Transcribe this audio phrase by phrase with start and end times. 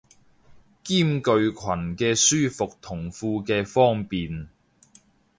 [0.83, 1.21] 兼具裙
[1.95, 4.49] 嘅舒服同褲嘅方便